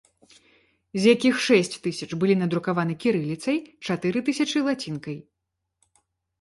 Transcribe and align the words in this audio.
З 1.03 1.13
якіх 1.15 1.35
шэсць 1.47 1.77
тысяч 1.83 2.09
былі 2.23 2.39
надрукаваны 2.41 2.97
кірыліцай, 3.05 3.63
чатыры 3.85 4.19
тысячы 4.33 4.67
лацінкай. 4.73 5.17